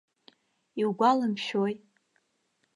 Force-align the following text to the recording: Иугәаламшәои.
Иугәаламшәои. 0.81 1.73